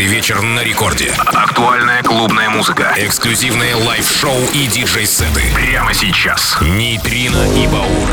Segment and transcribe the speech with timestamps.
[0.00, 1.12] Каждый вечер на рекорде.
[1.26, 2.94] Актуальная клубная музыка.
[2.96, 5.42] Эксклюзивные лайв-шоу и диджей-сеты.
[5.54, 6.56] Прямо сейчас.
[6.62, 8.08] Нейтрино и Баур.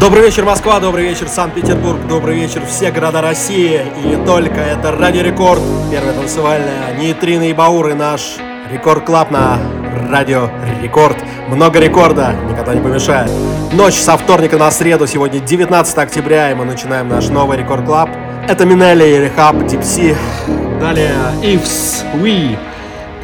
[0.00, 4.60] Добрый вечер, Москва, добрый вечер, Санкт-Петербург, добрый вечер, все города России и не только.
[4.60, 8.36] Это Радио Рекорд, первая танцевальная, Нейтрино и Баур и наш
[8.72, 9.58] Рекорд Клаб на
[10.08, 10.48] Радио
[10.82, 11.18] Рекорд.
[11.48, 13.30] Много рекорда, никогда не помешает.
[13.74, 18.08] Ночь со вторника на среду, сегодня 19 октября, и мы начинаем наш новый Рекорд Клаб.
[18.50, 20.16] Это Минелли, Рехаб, Дипси.
[20.80, 22.58] Далее Ifs, We,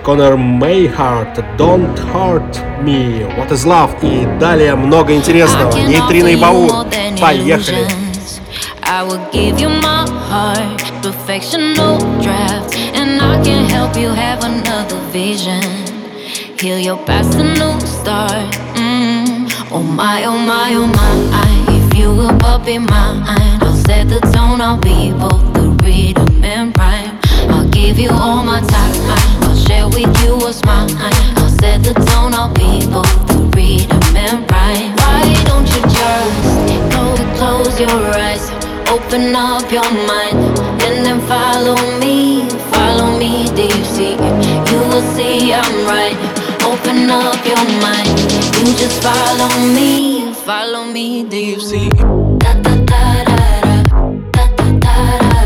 [0.05, 5.77] Конор Мейхарт, Don't Hurt Me, What is Love и далее много интересного.
[5.77, 6.71] Нейтрино и Баур.
[7.21, 7.89] Поехали!
[8.85, 14.45] I will give you my heart, perfection, no draft, and I can help you have
[14.45, 15.61] another vision.
[16.57, 18.47] Heal your past, a new start.
[18.77, 19.51] Mm.
[19.73, 21.66] Oh my, oh my, oh my.
[21.95, 23.23] You will puppy mine,
[23.63, 24.61] I'll set the tone.
[24.61, 27.19] I'll be both the rhythm and rhyme.
[27.51, 28.95] I'll give you all my time.
[29.43, 30.91] I'll share with you what's mine.
[31.37, 32.35] I'll set the tone.
[32.35, 34.97] I'll be both the rhythm and rhyme.
[34.97, 37.05] Why don't you just go
[37.39, 38.51] close your eyes?
[38.89, 40.39] Open up your mind
[40.85, 42.49] and then follow me.
[42.73, 44.13] Follow me, deep see?
[44.71, 46.17] You will see I'm right.
[46.65, 48.09] Open up your mind.
[48.59, 50.16] You just follow me.
[50.47, 51.89] Follow me, do you see?
[51.89, 55.46] Da, da, da, da, da, da, da, da.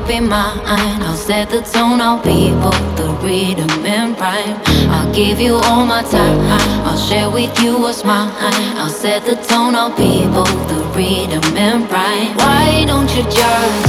[0.00, 0.60] Pop in mine,
[1.02, 2.00] I'll set the tone.
[2.00, 4.60] I'll be both the rhythm and rhyme.
[4.90, 6.38] I'll give you all my time.
[6.86, 8.30] I'll share with you what's mine.
[8.80, 9.74] I'll set the tone.
[9.74, 12.36] I'll be both the rhythm and rhyme.
[12.36, 13.84] Why don't you just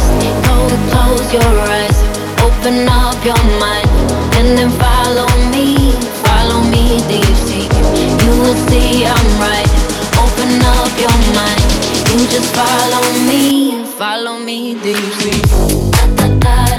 [0.48, 0.58] go
[0.90, 1.98] close your eyes?
[2.46, 3.90] Open up your mind
[4.38, 5.94] and then follow me.
[6.26, 7.68] Follow me, you see?
[8.24, 9.72] You will see I'm right.
[10.24, 11.62] Open up your mind.
[12.10, 15.42] You just follow me follow me deeply.
[16.18, 16.71] Da, da, da.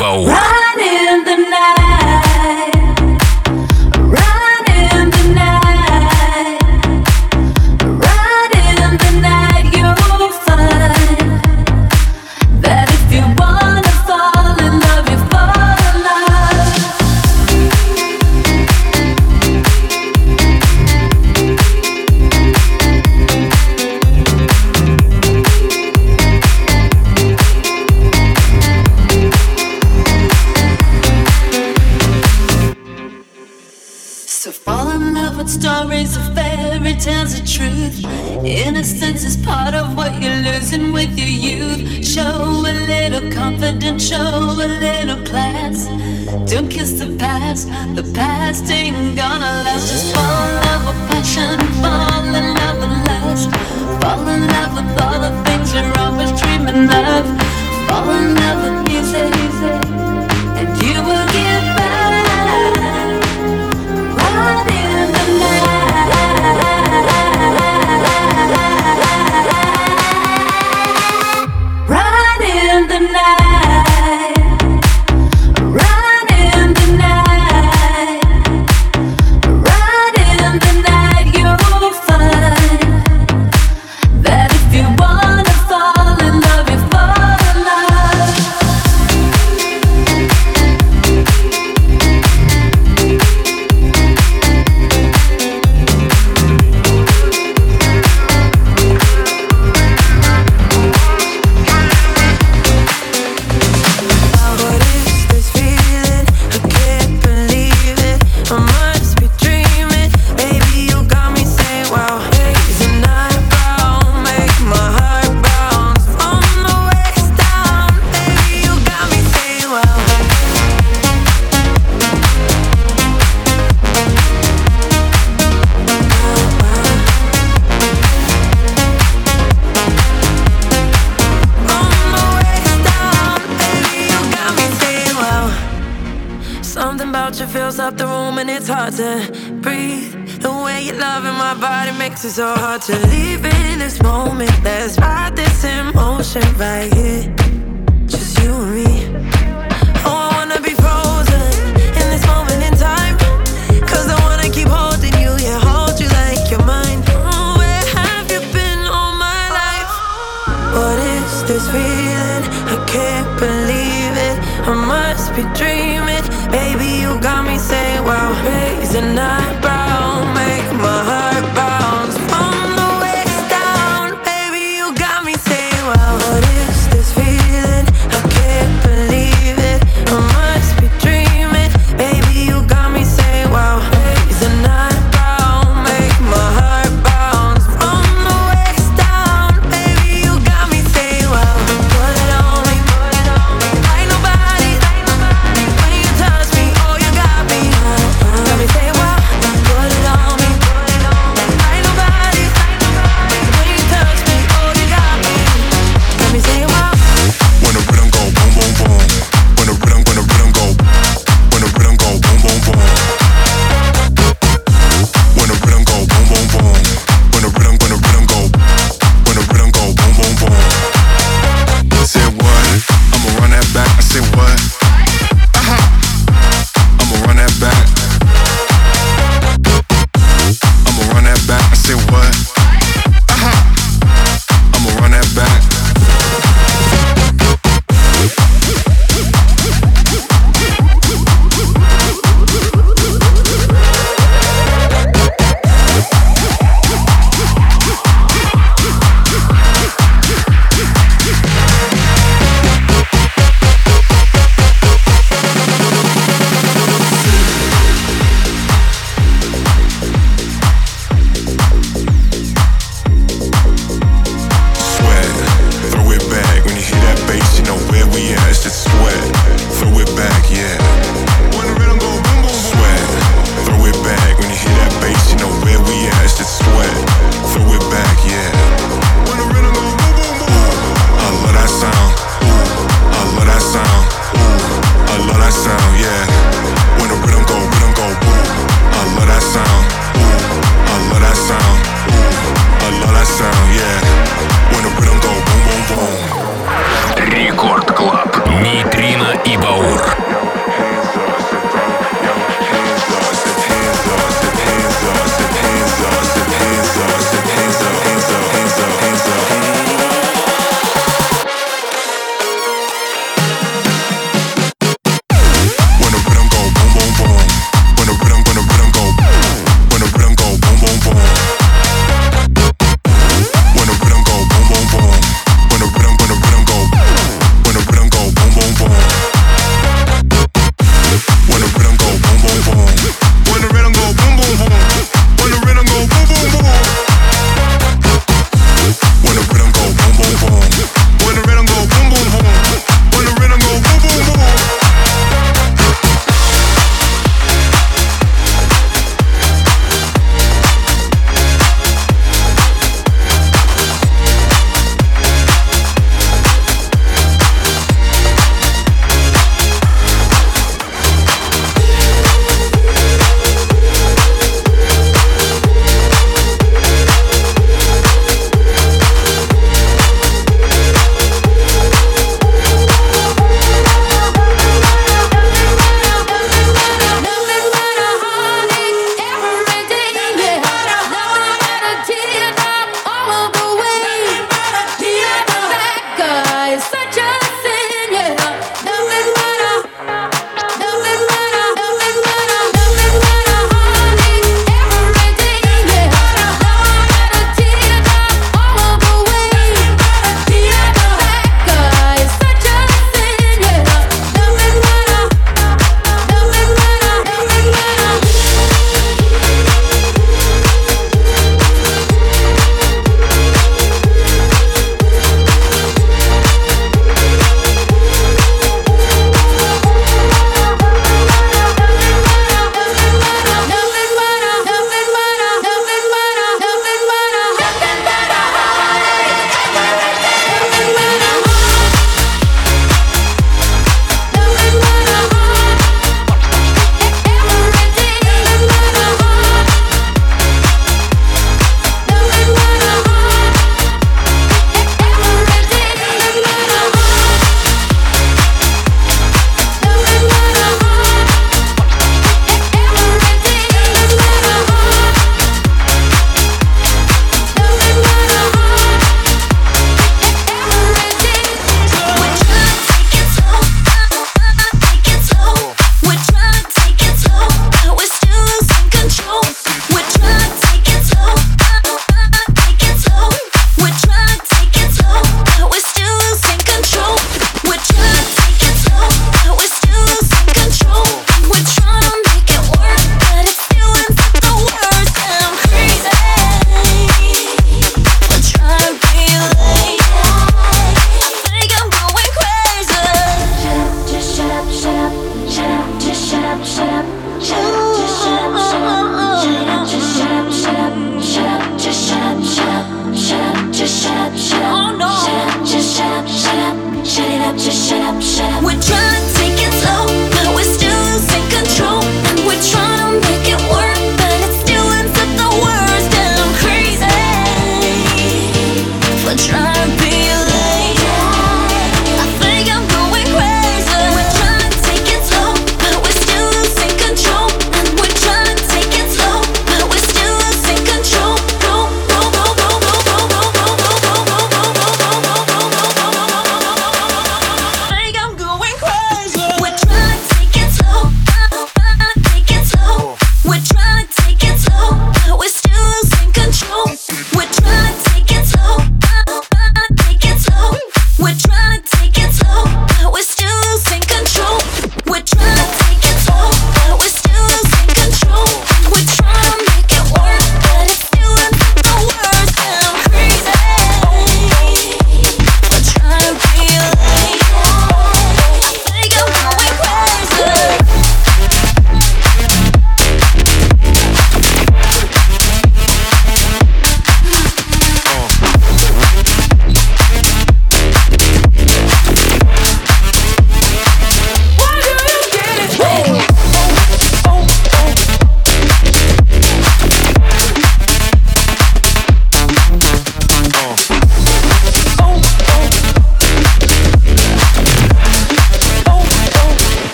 [0.00, 0.59] Wow.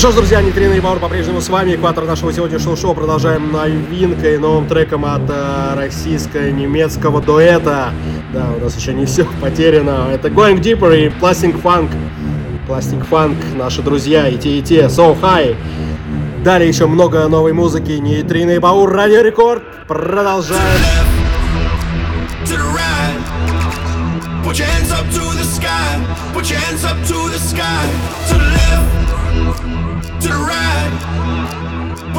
[0.00, 1.74] Что ж, друзья, Нитрина и Баур по-прежнему с вами.
[1.74, 7.90] Экватор нашего сегодняшнего шоу продолжаем новинкой, новым треком от э, российско-немецкого дуэта.
[8.32, 10.08] Да, у нас еще не все потеряно.
[10.10, 11.90] Это Going Deeper и Plastic Funk.
[12.66, 14.84] Plastic Funk, наши друзья, и те, и те.
[14.84, 15.54] So High.
[16.42, 17.92] Далее еще много новой музыки.
[17.92, 19.62] Нитрина и Баур, Радио Рекорд.
[19.86, 20.62] Продолжаем.
[26.32, 29.19] Put your hands up to the sky.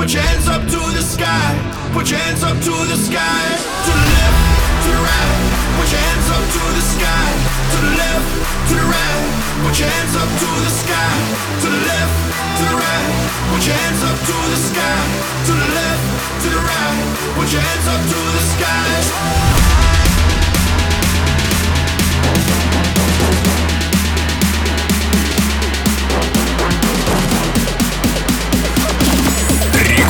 [0.02, 1.54] Put your hands up to the sky.
[1.94, 3.46] Put your hands up to the sky.
[3.86, 4.42] To the left,
[4.82, 5.46] to the right.
[5.78, 7.30] Put your hands up to the sky.
[7.70, 8.26] To the left,
[8.66, 9.30] to the right.
[9.62, 11.14] Put your hands up to the sky.
[11.62, 12.18] To the left,
[12.58, 13.14] to the right.
[13.54, 15.06] Put your hands up to the sky.
[15.46, 16.06] To the left,
[16.42, 17.06] to the right.
[17.38, 18.82] Put your hands up to the sky.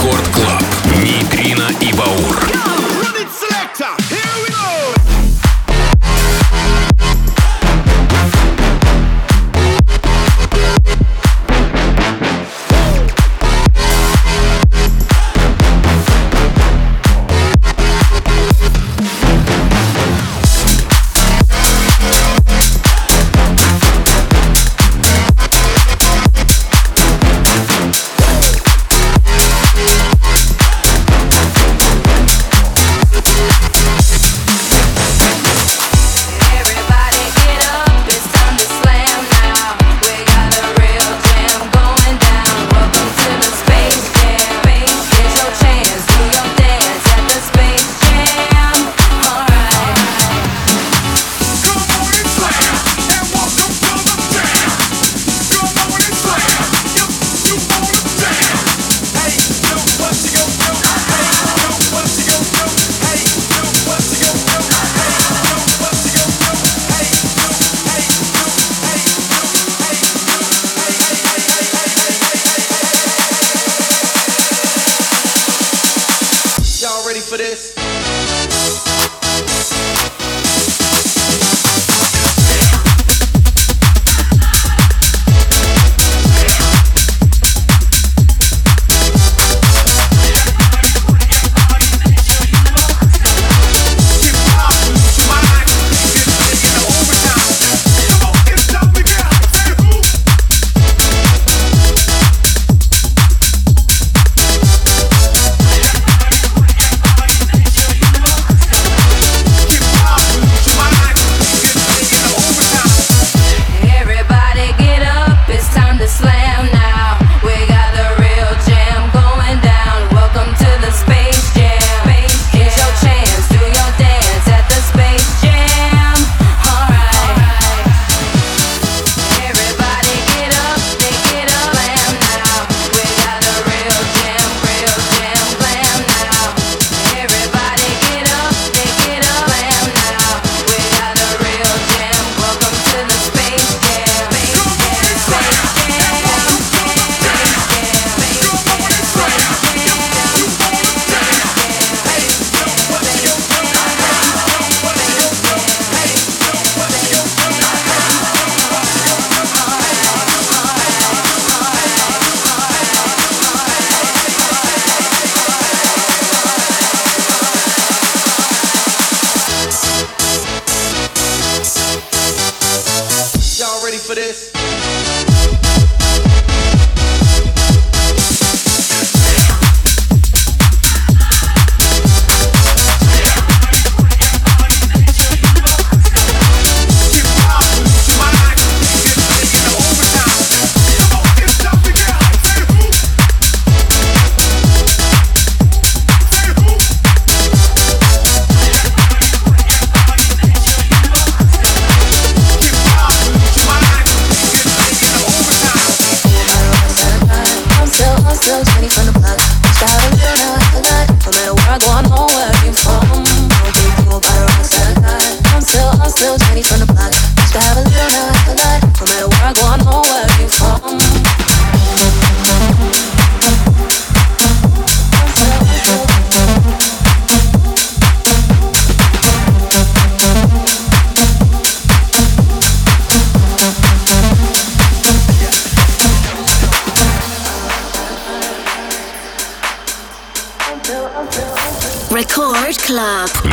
[0.02, 0.64] Рекорд Клаб.
[1.04, 3.01] Нейтрино и Баур.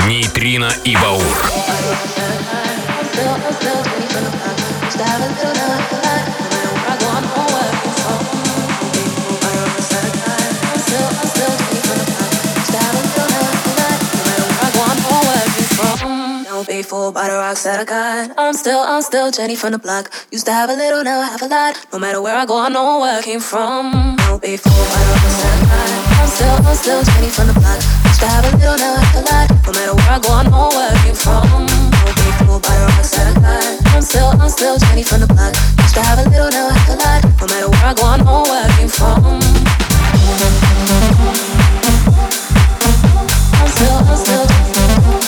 [0.08, 1.22] Нейтрино и Баур.
[16.66, 18.32] be fooled by the rocks that I got.
[18.38, 20.10] I'm still, I'm still Jenny from the block.
[20.32, 21.86] Used to have a little, now I have a lot.
[21.92, 24.16] No matter where I go, I know where I came from.
[24.18, 26.20] Don't be fooled by the rocks that I got.
[26.22, 27.97] I'm still, I'm still Jenny from the block.
[28.19, 29.49] To have a little, have a lot.
[29.65, 31.47] No matter where I go, I know where I came from.
[31.47, 33.95] Don't be fooled by the rocks that I got.
[33.95, 35.55] I'm still, I'm still Jenny from the block.
[35.79, 37.23] Used to have a little, now I have a lot.
[37.39, 38.19] No matter where I go, I
[38.59, 39.23] I came from.
[43.55, 45.28] I'm still, I'm still.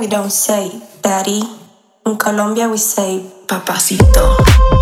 [0.00, 1.42] We don't say daddy.
[2.06, 4.79] In Colombia we say papacito.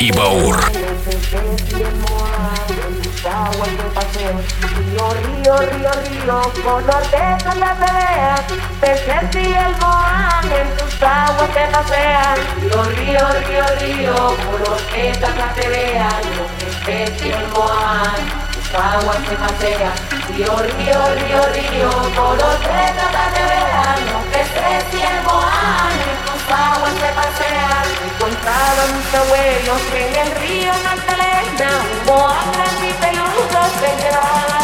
[0.00, 0.56] y Baur.
[4.80, 8.44] Río, río, río, río, color de soledad,
[8.80, 12.38] te sentí el moán en tus aguas te pasean.
[12.60, 16.22] Río, río, río, río, color de soledad,
[16.86, 19.92] te sentí el moán aguas se pasean,
[20.36, 26.92] río, río, río, río, por los tres de verano, que tres y el moán, aguas
[26.94, 27.82] se pasea.
[28.04, 31.70] Encontraban abuelos en el río Magdalena,
[32.06, 34.59] hubo hambre y peludos se llevaban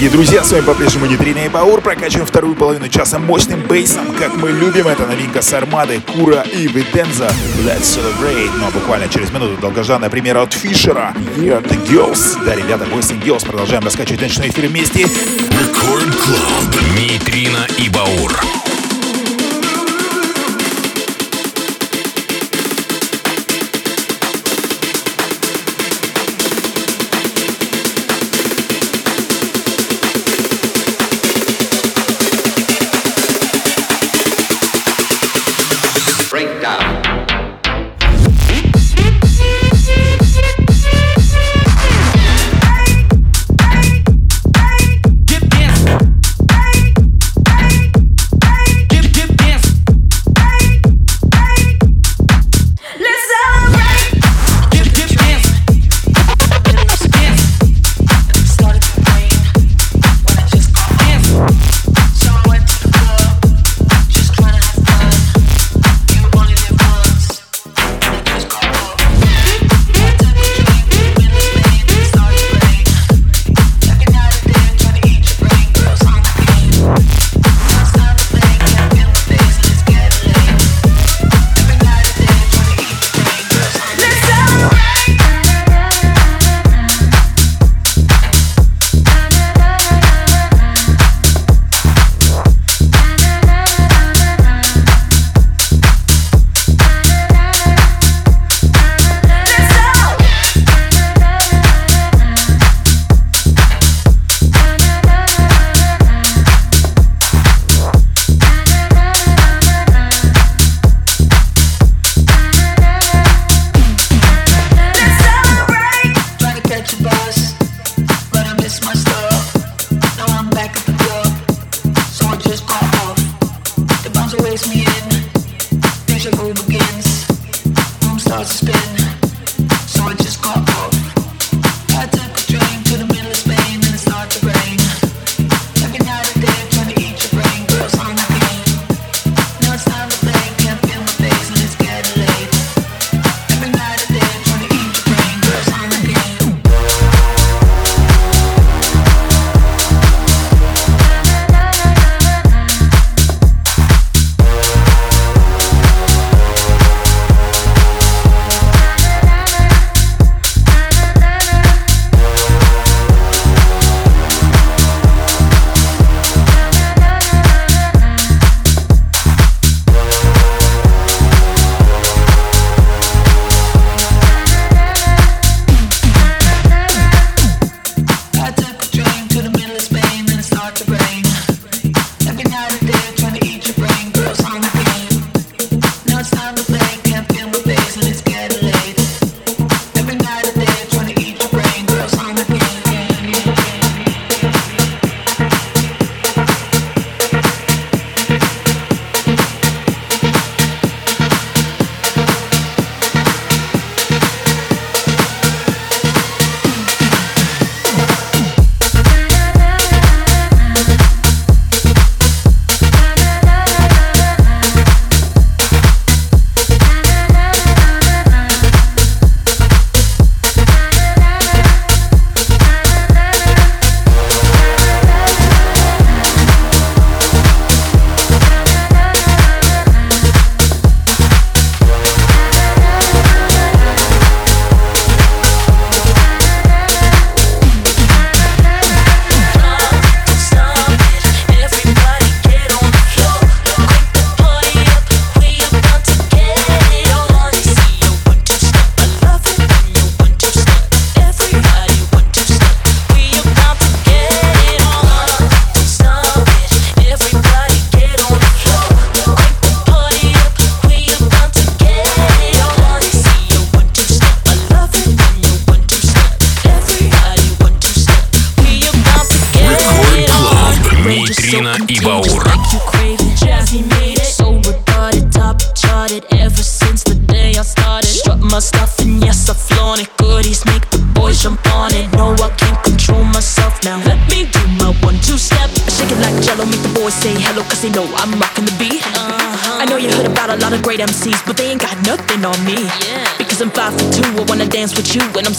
[0.00, 1.82] Дорогие друзья, с вами по-прежнему Нитрина и Баур.
[1.82, 4.88] Прокачиваем вторую половину часа мощным бейсом, как мы любим.
[4.88, 7.30] Это новинка с Армады, Кура и Виденза.
[7.66, 8.50] Let's celebrate.
[8.58, 11.14] Ну а буквально через минуту долгожданная премьера от Фишера.
[11.36, 12.42] Here the Girls.
[12.46, 13.46] Да, ребята, Boys and Girls.
[13.46, 15.02] Продолжаем раскачивать ночной эфир вместе.
[15.02, 16.98] Record Club.
[16.98, 18.32] Нейтрина и Баур.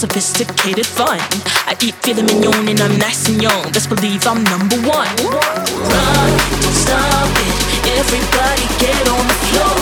[0.02, 1.18] Sophisticated fun.
[1.70, 3.62] I eat filet mignon and I'm nice and young.
[3.70, 5.08] Best believe I'm number one.
[5.22, 7.54] Run, don't stop it.
[8.02, 9.74] Everybody get on the floor.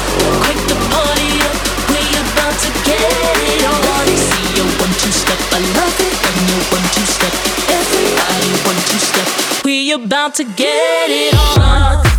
[0.45, 1.57] Quick the party up.
[1.89, 3.01] We about to get
[3.49, 4.07] it on.
[4.29, 5.41] See your one two step.
[5.57, 7.33] I love it when your one two step.
[7.81, 9.65] Everybody one two step.
[9.65, 12.10] We about to get it on.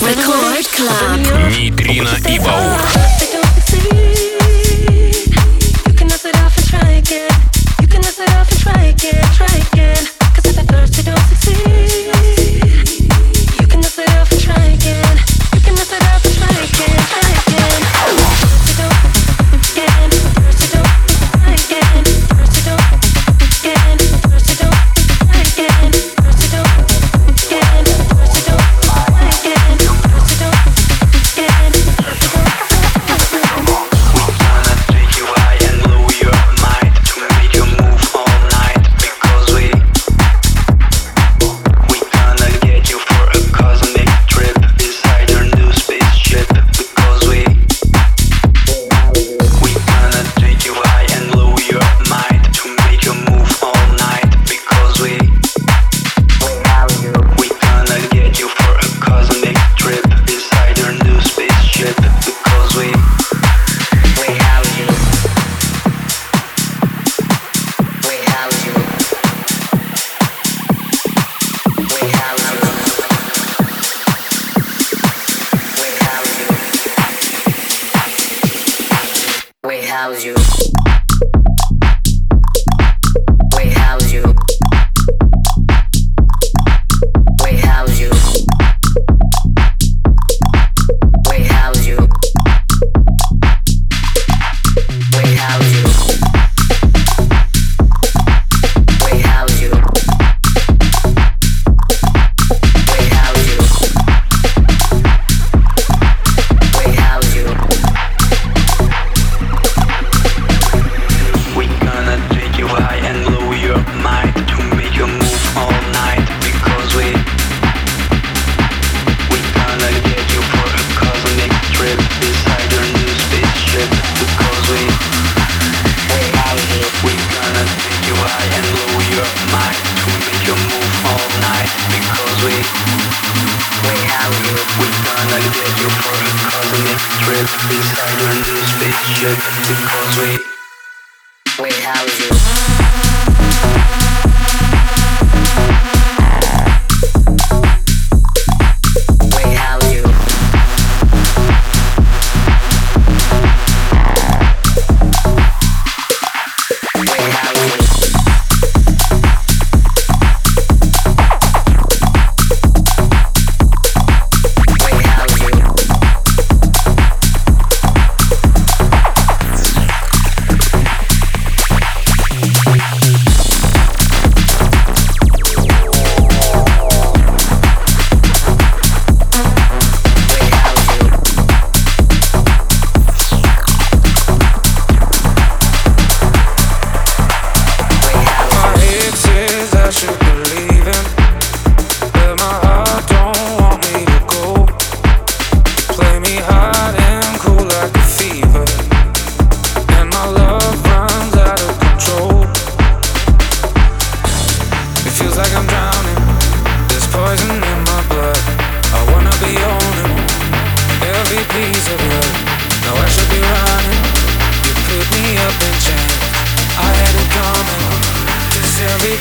[0.00, 1.50] Record Club.
[1.50, 4.13] Нейтрино и Баур.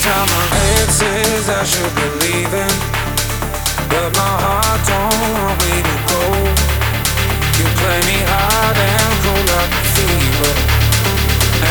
[0.04, 0.46] time I
[0.84, 2.76] answers I should be leaving
[3.88, 6.24] But my heart don't want me to go
[7.58, 10.52] You play me hard and cold like a fever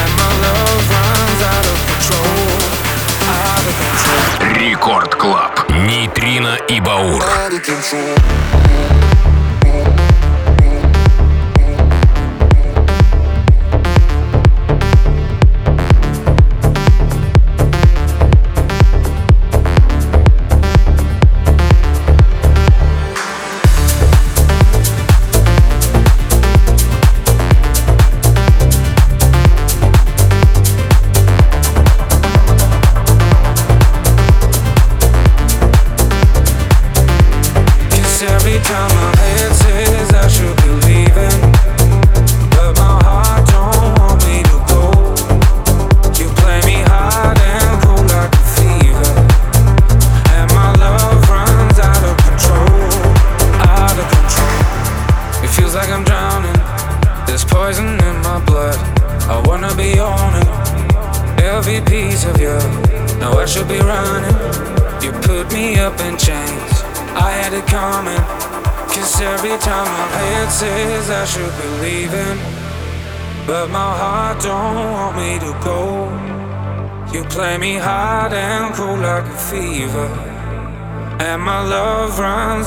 [0.01, 2.49] And my love runs out of control
[3.37, 4.23] Out of control
[4.61, 5.55] Рекорд Клаб
[5.87, 9.12] Нейтрино и Баур Out of control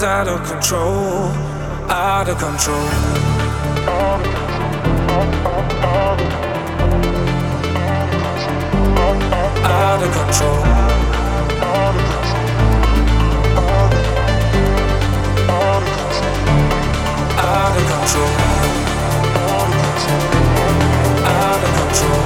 [0.05, 1.31] out of control.
[1.89, 2.77] Out of control.
[9.63, 10.63] Out of control.
[17.37, 18.31] Out of control.
[21.25, 22.21] Out of control.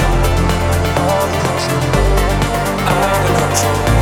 [2.89, 3.98] Out of control.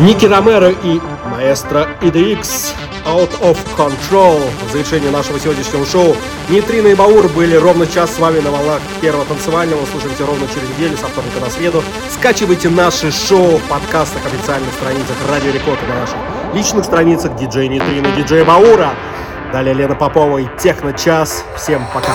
[0.00, 2.74] Ники Ромеро и маэстро IDX
[3.06, 4.42] Out of Control.
[4.66, 6.16] В завершении нашего сегодняшнего шоу
[6.48, 9.86] Нитрина и Баур были ровно час с вами на волнах первого танцевального.
[9.92, 11.84] Слушайте ровно через неделю, со вторника на среду.
[12.10, 16.16] Скачивайте наши шоу в подкастах, официальных страницах Радио Рекорд и на наших
[16.54, 18.94] личных страницах диджей Нитрина, диджей Баура.
[19.52, 21.44] Далее Лена Попова и Техно Час.
[21.56, 22.12] Всем пока.